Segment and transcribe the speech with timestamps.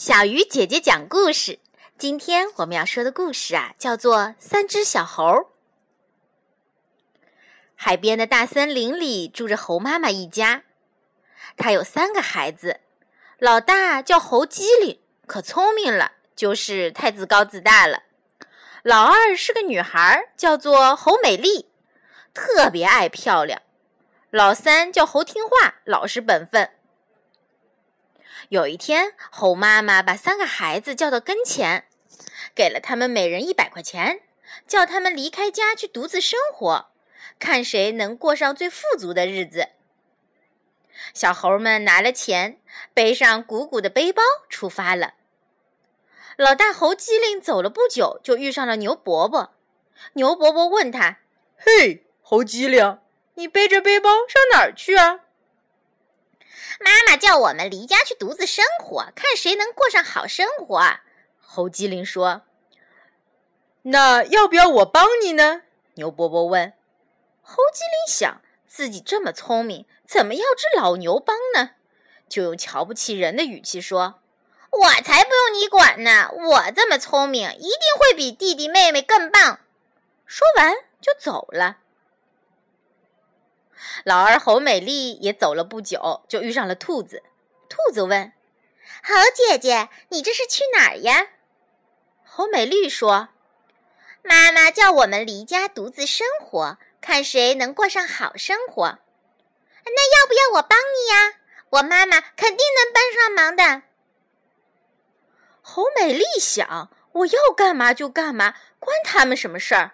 [0.00, 1.58] 小鱼姐姐讲故事。
[1.98, 5.22] 今天我们要说的故事啊，叫做《三只小猴》。
[7.74, 10.62] 海边的大森林里住着猴妈妈一家，
[11.54, 12.80] 她有三个孩子。
[13.38, 18.04] 老大叫猴机灵，可聪明了，就是太自高自大了。
[18.82, 21.68] 老二是个女孩，叫做猴美丽，
[22.32, 23.60] 特别爱漂亮。
[24.30, 26.70] 老三叫猴听话，老实本分。
[28.48, 31.84] 有一天，猴妈妈把三个孩子叫到跟前，
[32.54, 34.22] 给了他们每人一百块钱，
[34.66, 36.90] 叫他们离开家去独自生活，
[37.38, 39.68] 看谁能过上最富足的日子。
[41.14, 42.60] 小猴们拿了钱，
[42.92, 45.14] 背上鼓鼓的背包出发了。
[46.36, 49.54] 老大猴机灵走了不久，就遇上了牛伯伯。
[50.14, 51.18] 牛伯伯问他
[51.56, 52.98] ：“嘿，猴机灵，
[53.34, 55.20] 你背着背包上哪儿去啊？”
[56.80, 60.82] 妈妈叫我们离家去独自生活，看谁能过上好生活。
[61.38, 62.42] 猴机灵说
[63.82, 65.62] ：“那要不要我帮你呢？”
[65.94, 66.72] 牛伯伯问。
[67.42, 71.70] 猴机灵想，自己这么聪明，怎么要只老牛帮呢？
[72.28, 74.20] 就用瞧不起人的语气说
[74.70, 76.30] ：“我才不用你管呢！
[76.32, 79.60] 我这么聪明，一定会比弟弟妹妹更棒。”
[80.26, 81.78] 说完就走了。
[84.04, 87.22] 老二侯美丽也走了不久，就遇上了兔子。
[87.68, 88.32] 兔子问
[89.04, 91.28] ：“侯姐姐，你这是去哪儿呀？”
[92.24, 93.28] 侯美丽说
[94.22, 98.98] ：“妈妈叫我们离家独自生活，看谁能过上好生活。
[99.84, 101.38] 那要不要我帮你呀？
[101.70, 103.82] 我妈妈肯定能帮上忙的。”
[105.62, 109.92] 侯美丽想：“我要干嘛就干嘛，关他们什么事儿？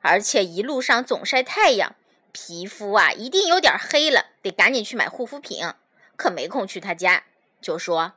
[0.00, 1.94] 而且一路上总晒太阳。”
[2.32, 5.64] 皮肤啊，一定有点黑了，得赶紧去买护肤品。
[6.16, 7.24] 可没空去他家，
[7.60, 8.14] 就说：“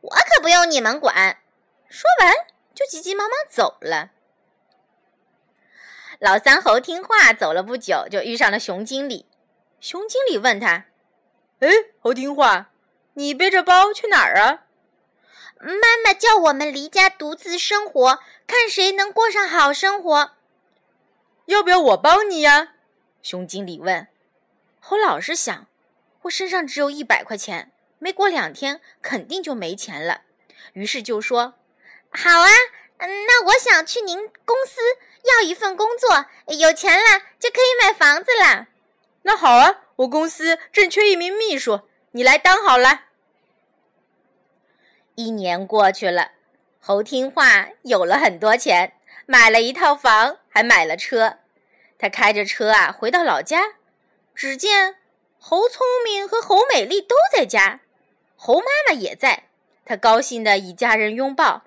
[0.00, 1.38] 我可不用你们管。”
[1.88, 2.32] 说完
[2.74, 4.10] 就急急忙忙走了。
[6.18, 9.26] 老三猴听话，走了不久就遇上了熊经理。
[9.80, 10.86] 熊经理问他
[11.60, 11.68] ：“哎，
[12.00, 12.70] 猴听话，
[13.14, 14.64] 你背着包去哪儿啊？”
[15.62, 20.32] 妈妈叫我们离家独自生活，看谁能过上好生活。
[21.46, 22.74] 要不要我帮你呀？
[23.22, 24.08] 熊经理问
[24.80, 25.66] ：“猴老是想，
[26.22, 30.22] 我身上只有一百块钱，没过两天肯定就没钱了。
[30.72, 31.54] 于是就说
[32.10, 32.48] ：‘好啊，
[32.98, 34.80] 嗯，那我想去您公司
[35.24, 36.26] 要一份工作，
[36.56, 38.68] 有钱了就可以买房子了。’
[39.22, 41.82] 那好啊，我公司正缺一名秘书，
[42.12, 43.06] 你来当好了。”
[45.16, 46.30] 一年过去了，
[46.80, 48.94] 猴听话，有了很多钱，
[49.26, 51.39] 买了一套房，还买了车。
[52.00, 53.74] 他开着车啊，回到老家，
[54.34, 54.96] 只见
[55.38, 57.80] 猴聪明和猴美丽都在家，
[58.36, 59.50] 猴妈妈也在。
[59.84, 61.64] 他高兴的与家人拥抱，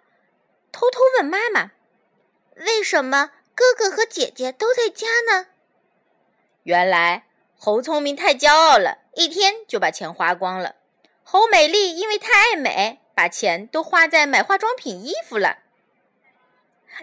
[0.72, 1.74] 偷偷问妈妈
[2.58, 5.48] ：“为什么哥哥和姐姐都在家呢？”
[6.64, 10.78] 原来猴聪明太骄傲了，一天就把钱花光了。
[11.22, 15.60] 猴美丽因为太爱美，把钱都花在买化妆品、衣服了。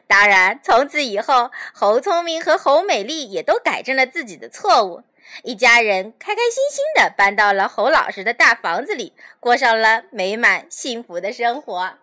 [0.06, 5.02] 当然，从此以后，猴聪明和猴美丽也都改正了自己的错误。
[5.44, 11.94] 一家人开开心心的搬到了猴老师的大房子里，过上了美满幸福的生活。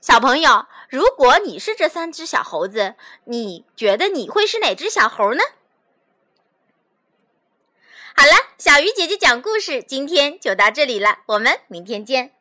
[0.00, 2.94] 小朋友，如果你是这三只小猴子，
[3.24, 5.42] 你觉得你会是哪只小猴呢？
[8.16, 12.37] 好了，小鱼姐姐讲故事，今天就到这里了，我们明天见。